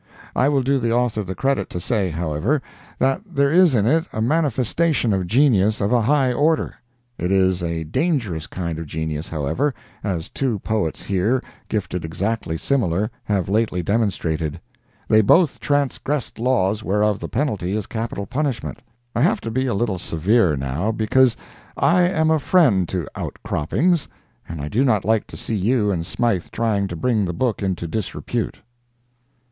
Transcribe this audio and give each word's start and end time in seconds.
I 0.35 0.49
will 0.49 0.63
do 0.63 0.79
the 0.79 0.91
author 0.91 1.23
the 1.23 1.35
credit 1.35 1.69
to 1.69 1.79
say, 1.79 2.09
however, 2.09 2.59
that 2.97 3.21
there 3.23 3.51
is 3.51 3.75
in 3.75 3.85
it 3.85 4.05
a 4.11 4.19
manifestation 4.19 5.13
of 5.13 5.27
genius 5.27 5.79
of 5.79 5.93
a 5.93 6.01
high 6.01 6.33
order. 6.33 6.73
It 7.19 7.31
is 7.31 7.61
a 7.61 7.83
dangerous 7.83 8.47
kind 8.47 8.79
of 8.79 8.87
genius, 8.87 9.29
however, 9.29 9.75
as 10.03 10.27
two 10.31 10.57
poets 10.57 11.03
here, 11.03 11.39
gifted 11.69 12.03
exactly 12.03 12.57
similar, 12.57 13.11
have 13.25 13.47
lately 13.47 13.83
demonstrated—they 13.83 15.21
both 15.21 15.59
transgressed 15.59 16.39
laws 16.39 16.83
whereof 16.83 17.19
the 17.19 17.29
penalty 17.29 17.75
is 17.75 17.85
capital 17.85 18.25
punishment. 18.25 18.79
I 19.15 19.21
have 19.21 19.39
to 19.41 19.51
be 19.51 19.67
a 19.67 19.75
little 19.75 19.99
severe, 19.99 20.57
now, 20.57 20.91
because 20.91 21.37
I 21.77 22.09
am 22.09 22.31
a 22.31 22.39
friend 22.39 22.89
to 22.89 23.05
"Outcroppings," 23.15 24.07
and 24.49 24.61
I 24.61 24.67
do 24.67 24.83
not 24.83 25.05
like 25.05 25.27
to 25.27 25.37
see 25.37 25.53
you 25.55 25.91
and 25.91 26.07
Smythe 26.07 26.47
trying 26.51 26.87
to 26.87 26.95
bring 26.95 27.25
the 27.25 27.33
book 27.33 27.61
into 27.61 27.87
disrepute. 27.87 28.61